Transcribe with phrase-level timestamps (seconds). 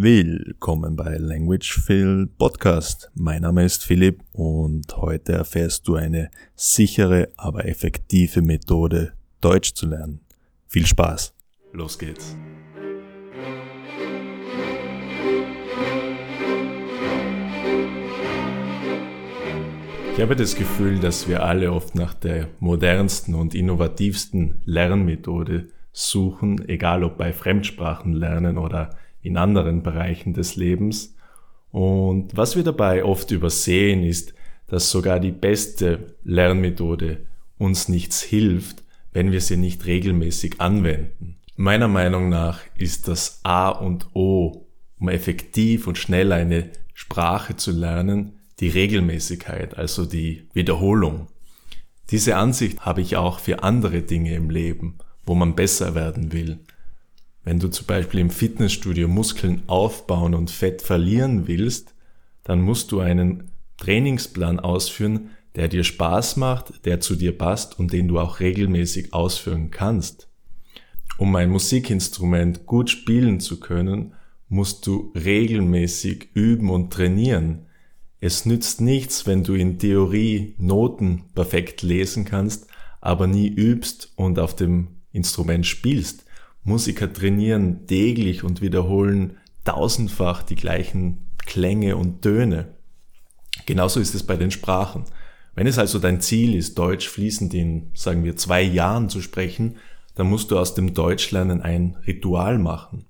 [0.00, 3.10] Willkommen bei Language Phil Podcast.
[3.16, 9.88] Mein Name ist Philipp und heute erfährst du eine sichere, aber effektive Methode, Deutsch zu
[9.88, 10.20] lernen.
[10.68, 11.34] Viel Spaß.
[11.72, 12.36] Los geht's.
[20.14, 26.68] Ich habe das Gefühl, dass wir alle oft nach der modernsten und innovativsten Lernmethode suchen,
[26.68, 28.90] egal ob bei Fremdsprachenlernen oder
[29.22, 31.14] in anderen Bereichen des Lebens.
[31.70, 34.34] Und was wir dabei oft übersehen, ist,
[34.68, 37.26] dass sogar die beste Lernmethode
[37.58, 41.36] uns nichts hilft, wenn wir sie nicht regelmäßig anwenden.
[41.56, 44.66] Meiner Meinung nach ist das A und O,
[45.00, 51.28] um effektiv und schnell eine Sprache zu lernen, die Regelmäßigkeit, also die Wiederholung.
[52.10, 56.60] Diese Ansicht habe ich auch für andere Dinge im Leben, wo man besser werden will.
[57.48, 61.94] Wenn du zum Beispiel im Fitnessstudio Muskeln aufbauen und Fett verlieren willst,
[62.44, 63.44] dann musst du einen
[63.78, 69.14] Trainingsplan ausführen, der dir Spaß macht, der zu dir passt und den du auch regelmäßig
[69.14, 70.28] ausführen kannst.
[71.16, 74.12] Um ein Musikinstrument gut spielen zu können,
[74.50, 77.64] musst du regelmäßig üben und trainieren.
[78.20, 82.66] Es nützt nichts, wenn du in Theorie Noten perfekt lesen kannst,
[83.00, 86.27] aber nie übst und auf dem Instrument spielst.
[86.64, 92.74] Musiker trainieren täglich und wiederholen tausendfach die gleichen Klänge und Töne.
[93.66, 95.04] Genauso ist es bei den Sprachen.
[95.54, 99.76] Wenn es also dein Ziel ist, Deutsch fließend in, sagen wir, zwei Jahren zu sprechen,
[100.14, 103.04] dann musst du aus dem Deutschlernen ein Ritual machen.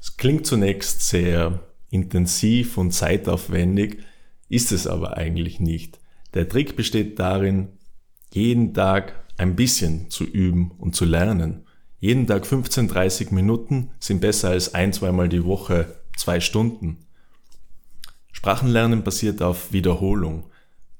[0.00, 1.60] Es klingt zunächst sehr
[1.90, 3.98] intensiv und zeitaufwendig,
[4.48, 6.00] ist es aber eigentlich nicht.
[6.34, 7.68] Der Trick besteht darin,
[8.32, 11.65] jeden Tag ein bisschen zu üben und zu lernen.
[12.06, 16.98] Jeden Tag 15, 30 Minuten sind besser als ein, zweimal die Woche zwei Stunden.
[18.30, 20.44] Sprachenlernen basiert auf Wiederholung.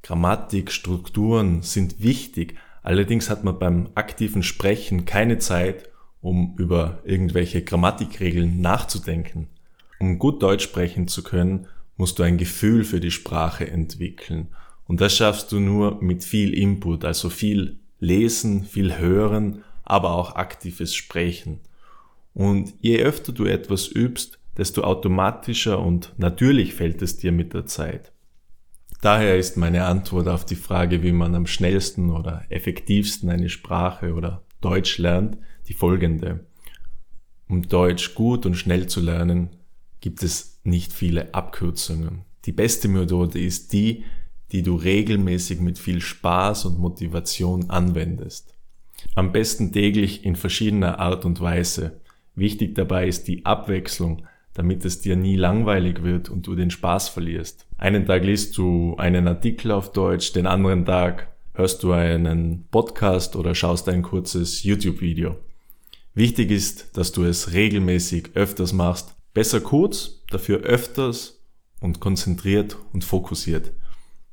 [0.02, 5.88] Grammatik, Strukturen sind wichtig, allerdings hat man beim aktiven Sprechen keine Zeit,
[6.22, 9.47] um über irgendwelche Grammatikregeln nachzudenken.
[10.00, 14.48] Um gut Deutsch sprechen zu können, musst du ein Gefühl für die Sprache entwickeln.
[14.88, 20.34] Und das schaffst du nur mit viel Input, also viel Lesen, viel Hören aber auch
[20.34, 21.60] aktives Sprechen.
[22.34, 27.66] Und je öfter du etwas übst, desto automatischer und natürlich fällt es dir mit der
[27.66, 28.12] Zeit.
[29.00, 34.14] Daher ist meine Antwort auf die Frage, wie man am schnellsten oder effektivsten eine Sprache
[34.14, 35.38] oder Deutsch lernt,
[35.69, 36.46] die folgende.
[37.48, 39.50] Um Deutsch gut und schnell zu lernen,
[40.00, 42.25] gibt es nicht viele Abkürzungen.
[42.46, 44.04] Die beste Methode ist die,
[44.52, 48.56] die du regelmäßig mit viel Spaß und Motivation anwendest.
[49.14, 52.00] Am besten täglich in verschiedener Art und Weise.
[52.34, 57.08] Wichtig dabei ist die Abwechslung, damit es dir nie langweilig wird und du den Spaß
[57.08, 57.66] verlierst.
[57.78, 63.36] Einen Tag liest du einen Artikel auf Deutsch, den anderen Tag hörst du einen Podcast
[63.36, 65.36] oder schaust ein kurzes YouTube-Video.
[66.14, 69.14] Wichtig ist, dass du es regelmäßig öfters machst.
[69.34, 71.42] Besser kurz, dafür öfters
[71.80, 73.72] und konzentriert und fokussiert.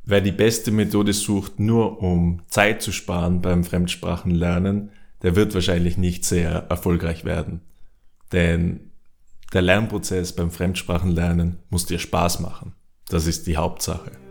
[0.06, 4.92] Wer die beste Methode sucht, nur um Zeit zu sparen beim Fremdsprachenlernen,
[5.22, 7.62] der wird wahrscheinlich nicht sehr erfolgreich werden.
[8.34, 8.92] Denn
[9.54, 12.74] der Lernprozess beim Fremdsprachenlernen muss dir Spaß machen.
[13.08, 14.23] Das ist die Hauptsache.